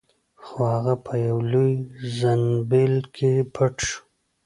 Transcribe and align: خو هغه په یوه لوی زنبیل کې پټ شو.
خو 0.43 0.59
هغه 0.73 0.93
په 1.05 1.13
یوه 1.27 1.43
لوی 1.51 1.73
زنبیل 2.19 2.95
کې 3.15 3.31
پټ 3.55 3.75
شو. 3.87 3.99